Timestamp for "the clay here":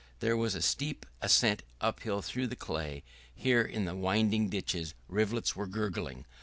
2.47-3.61